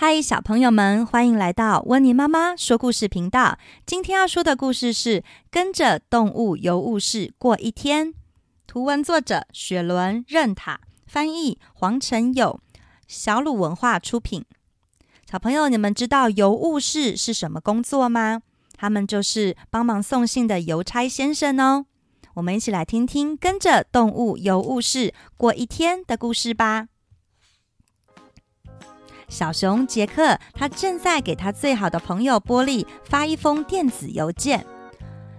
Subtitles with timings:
[0.00, 3.58] 嗨，小朋友们，欢迎来到温妮妈妈说故事频道。
[3.84, 8.06] 今天要说的故事是《跟着动物游务士过一天》，
[8.68, 10.78] 图文作者雪伦·任塔，
[11.08, 12.60] 翻译黄承友，
[13.08, 14.44] 小鲁文化出品。
[15.28, 18.42] 小朋友，你们知道游务士是什么工作吗？
[18.76, 21.86] 他们就是帮忙送信的邮差先生哦。
[22.34, 26.86] 我们一起来听听《跟着动物游务士过一天》的故事吧。
[29.38, 34.66] 小熊杰克，他正在给他最好的朋友波利发一封电子邮件。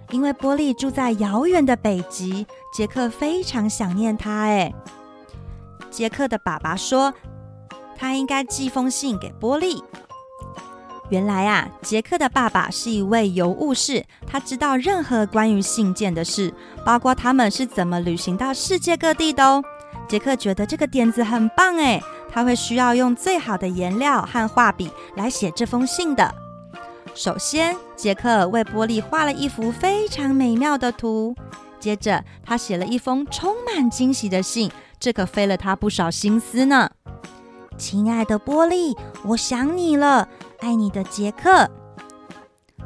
[0.08, 4.44] 因为波利住在遥远的北极，杰克非常想念他。
[4.44, 4.72] 哎，
[5.90, 7.12] 杰克的爸爸说，
[7.94, 9.84] 他应该寄封信给波利。
[11.10, 16.54] 原来啊，杰克的爸爸是一位邮务士，他知道任何关于信件的事，
[16.86, 19.62] 包括他们是怎么旅行到世界各地的哦。
[20.08, 22.00] 杰克觉得这个点子很棒哎。
[22.32, 26.34] 他会需要用最好的颜料和画笔来写这封信的。
[27.14, 31.34] 首先，杰克为波利画了一幅非常美妙的图。
[31.80, 36.90] 接着，他写了一封充满惊喜的信，这可费了他不少心思呢。
[37.76, 40.28] 亲爱的波利，我想你了，
[40.60, 41.68] 爱你的杰克。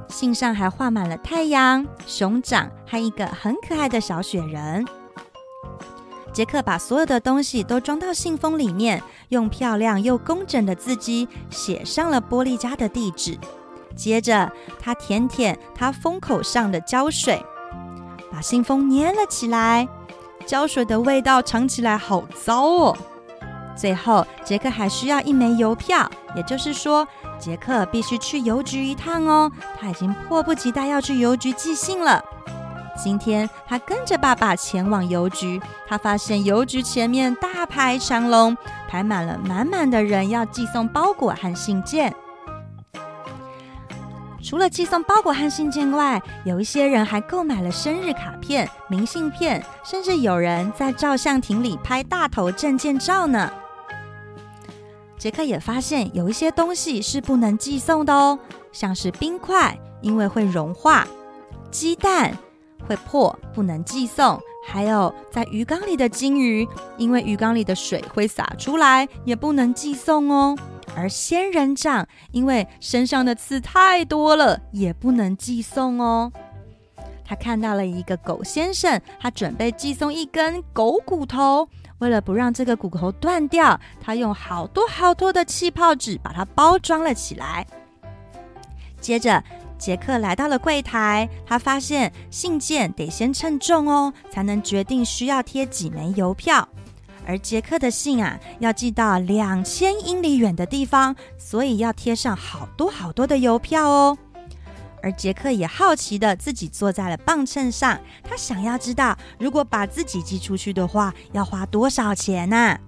[0.08, 4.86] 信上还画满了太阳、熊掌和一个很可爱的小雪人。
[6.34, 13.38] 杰克把所有的东西都装到信封里面，用漂亮又工整的字迹写上了波利家的地址。
[13.94, 17.40] 接着，他舔舔他封口上的胶水，
[18.32, 19.88] 把信封粘了起来。
[20.44, 22.98] 胶水的味道尝起来好糟哦。
[23.76, 27.06] 最后，杰克还需要一枚邮票，也就是说，
[27.38, 29.50] 杰克必须去邮局一趟哦。
[29.78, 32.24] 他已经迫不及待要去邮局寄信了。
[32.96, 38.56] 今天他跟着爸爸前往邮局，他发现邮局前面大排长龙，
[38.88, 42.14] 排满了满满的人要寄送包裹和信件。
[44.42, 53.50] 除了寄送包裹和信件外，有一些人还购买了生日卡片、明信片，甚至有人在照相亭里拍大头证件照呢。
[55.18, 58.38] 杰克也发现有一些东西是不能寄送的哦，
[58.70, 61.04] 像是冰块，因为会融化；
[61.70, 62.36] 鸡蛋。
[62.86, 64.40] 会破，不能寄送。
[64.66, 70.56] 还有在鱼缸里的金鱼，因为鱼缸里的水会洒出来，也不能寄送哦。
[70.96, 76.32] 而仙人掌，因为身上的刺太多了，也不能寄送哦。
[77.26, 81.68] 他看到了一个狗先生，他准备寄送一根狗骨头。
[81.98, 87.66] 为了不让这个骨头断掉，他用好多好多的气泡纸把它包装了起来。
[89.04, 89.44] 接着。
[89.76, 96.66] 杰克来到了柜台，他发现信件得先称重哦，才能决定需要贴几枚邮票。
[97.26, 104.16] 而杰克的信啊，要寄到两千英里远的地方，所以要贴上好多好多的邮票哦。
[105.02, 112.78] 而杰克也好奇的自己坐在了磅秤上，他想要知道，如果把自己寄出去的话，要花多少钱呢？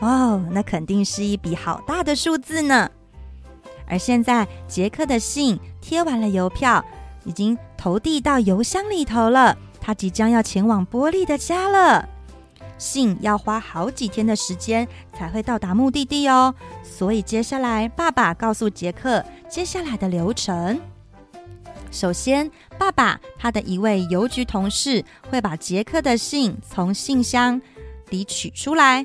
[0.00, 2.90] 哦，那肯定是一笔好大的数字呢。
[3.92, 6.82] 而现在，杰克的信贴完了邮票，
[7.26, 9.54] 已经投递到邮箱里头了。
[9.82, 12.08] 他即将要前往波利的家了。
[12.78, 16.54] 信要花好几天的时间才会到达目的地哦。
[16.82, 20.80] 所以接下来，爸爸告诉杰克接下来的流程。
[21.90, 27.60] 首先，爸爸他的一位邮局同事会把杰克的信从信箱
[28.08, 29.04] 里取出来。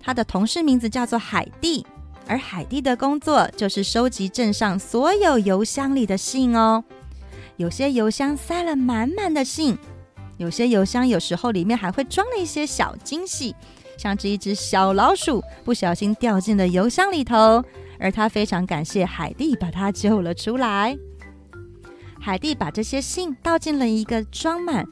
[0.00, 1.84] 他的同事名字叫做海蒂。
[2.26, 6.82] 而海蒂的工作就是收集镇上所有邮箱里的信哦。
[7.56, 9.76] 有些邮箱塞了满满的信，
[10.38, 13.54] 有些邮箱有时候里面还会装了一些小惊喜，
[13.98, 17.62] 像这一只小老鼠不小心掉进了邮箱里头，
[17.98, 20.96] 而他非常感谢海蒂把他救了出来。
[22.20, 24.86] 海蒂把这些信倒进了一个装满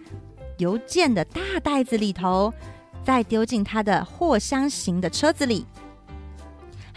[0.58, 2.52] 邮件的大袋子里头，
[3.03, 5.65] 再丢进他的货箱型的车子里。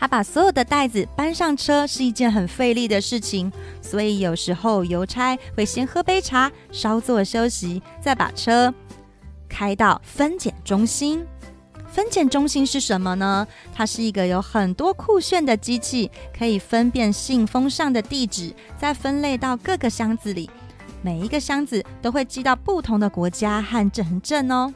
[0.04, 3.50] 他把所有的袋子搬上车是一件很费力的事情，
[3.82, 8.74] 所以有时候邮差会先喝杯茶，稍作休息，再把车
[9.48, 11.26] 开到分拣中心。
[11.88, 13.48] 分拣中心是什么呢？
[13.74, 20.50] 它是一个有很多酷炫的机器，可以分辨信封上的地址，再分类到各个箱子里。
[21.02, 24.74] 每一个箱子都会寄到不同的国家和城镇哦。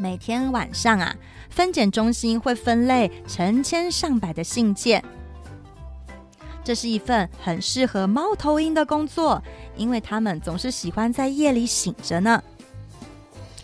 [0.00, 1.12] 每天晚上啊，
[1.50, 5.04] 分拣中心会分类成千上百的信件。
[6.62, 9.42] 这是一份很适合猫头鹰的工作，
[9.76, 12.40] 因为它们总是喜欢在夜里醒着呢。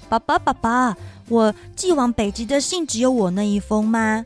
[0.09, 0.97] 爸爸，爸爸，
[1.29, 4.25] 我寄往北极的信只有我那一封吗？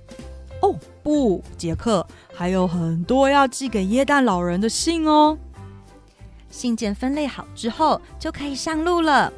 [0.63, 5.37] 哦，不，杰克，还有很多要寄给耶诞老人的信哦。
[6.49, 9.31] 信件分类好之后，就可以上路了。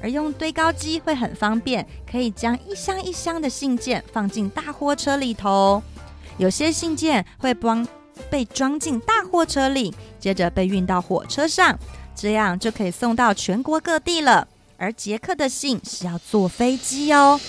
[0.00, 5.82] 而用堆高机会很方便，可以将一箱一箱的信件放进大货车里头。
[6.36, 7.86] 有些信件会帮
[8.30, 11.76] 被装进大货车里，接着被运到火车上，
[12.14, 14.46] 这样就可以送到全国各地了。
[14.76, 17.40] 而杰克的信是要坐飞机哦，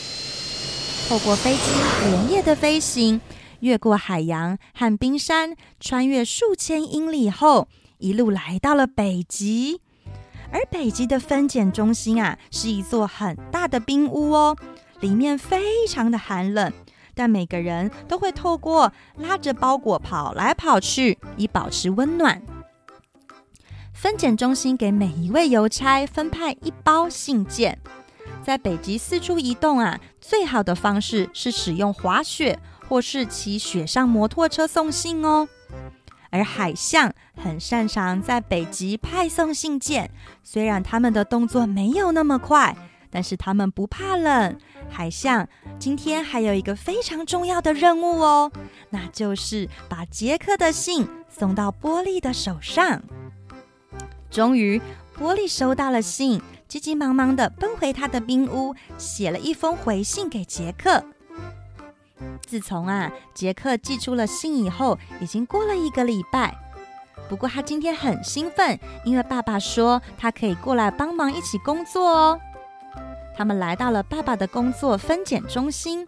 [1.07, 1.59] 透过飞机
[2.03, 3.21] 连夜的飞行，
[3.59, 7.67] 越过海洋和冰山，穿越数千英里后，
[7.99, 9.81] 一路来到了北极。
[10.51, 14.57] 而北极的分拣中心啊，是一座很大的冰屋哦，
[14.99, 16.71] 里面非常的寒冷，
[17.13, 22.41] 但每个人都会透过拉着包裹跑来跑去，以保持温暖。
[23.93, 27.77] 分拣中心给每一位邮差分派一包信件，
[28.41, 32.57] 在北极四处移动啊，最好的方式是使用滑雪
[32.87, 35.47] 或是骑雪上摩托车送信哦。
[36.29, 40.11] 而海象很擅长在北极派送信件，
[40.43, 42.75] 虽然他们的动作没有那么快，
[43.09, 44.57] 但是他们不怕冷。
[44.89, 45.47] 海象
[45.77, 48.51] 今天还有一个非常重要的任务哦，
[48.89, 53.01] 那就是把杰克的信送到波利的手上。
[54.31, 54.81] 终于，
[55.15, 61.03] 波利收到了信，急急忙忙地奔回他的冰屋，写了一封回信给杰克。
[62.45, 66.55] 自从啊，杰克寄出了信以后，已经过了一个礼拜。
[67.27, 72.39] 不过他今天很兴奋，因为爸爸说他可以过来帮忙一起工作哦。
[73.37, 76.05] 他们来到了爸爸的工作分拣中心，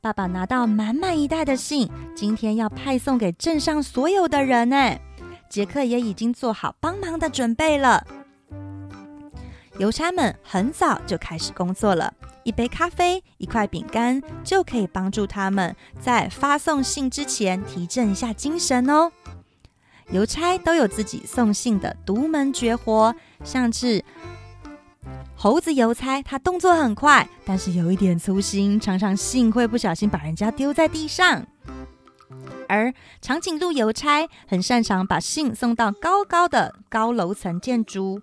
[0.00, 4.96] 爸爸拿到满满一袋的信，今天要派送给镇上所有的人呢。
[5.48, 8.06] 杰克也已经做好帮忙的准备了。
[9.78, 12.12] 邮差们很早就开始工作了。
[12.44, 19.10] 一杯咖啡，一块饼干，就可以帮助他们在发送信之前提振一下精神哦。
[20.10, 24.04] 邮差都有自己送信的独门绝活，像是
[25.34, 31.46] 猴子邮差，他动作很快，但是有一点粗心，常常信会不小心把人家丢在地上。
[32.68, 38.20] 而长颈鹿邮差很擅长把信送到高高的高楼层建筑。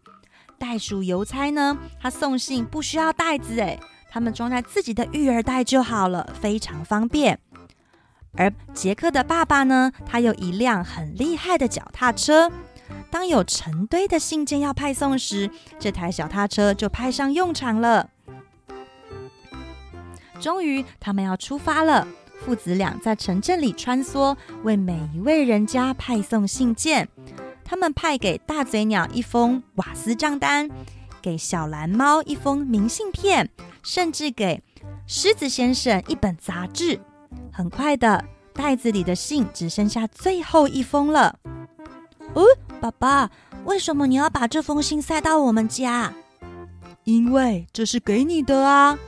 [0.57, 3.79] 袋鼠邮差呢，他送信不需要袋子，诶。
[4.09, 7.39] 他们装在自己的育儿袋就好了，非常方便。
[8.33, 12.51] 而杰克的爸爸呢，他有一辆很厉害的脚踏车。
[13.11, 18.09] 当有成堆的信件要派送时，这台脚踏车就派上用场了。
[20.39, 22.07] 终于，他们要出发了。
[22.39, 27.09] 父子俩在城镇里穿梭，为每一位人家派送信件。
[27.65, 30.69] 他们派给大嘴鸟一封瓦斯账单，
[31.21, 33.49] 给小蓝猫一封明信片。
[33.81, 34.61] 甚至给
[35.07, 36.99] 狮子先生一本杂志。
[37.51, 38.23] 很快的，
[38.53, 41.39] 袋子里的信只剩下最后一封了。
[42.33, 42.43] 哦，
[42.79, 43.31] 爸爸，
[43.63, 46.13] 为什么你要把这封信塞到我们家？
[47.05, 48.99] 因为这是给你的啊。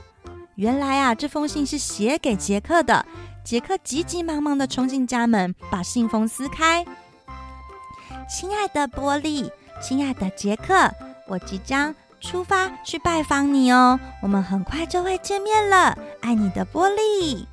[0.56, 3.04] 原来啊，这封信是写给杰克的。
[3.44, 6.84] 杰克急急忙忙的冲进家门，把信封撕开。
[8.28, 9.50] 亲爱的波利，
[9.82, 10.90] 亲爱的杰克，
[11.32, 11.94] 我即将。
[12.20, 15.98] 出发去拜访你哦，我们很快就会见面了。
[16.20, 17.48] 爱你的波利，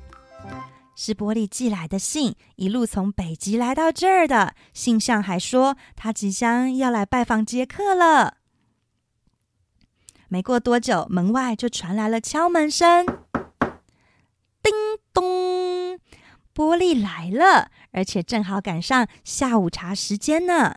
[0.94, 4.54] 是波利寄来的信，一路从北极来到这儿的。
[4.72, 8.34] 信上还说他即将要来拜访杰克了。
[10.28, 13.04] 没过多久，门外就传来了敲门声，
[14.62, 14.72] 叮
[15.12, 15.98] 咚，
[16.52, 20.76] 波利来了，而且正好赶上下午茶时间呢。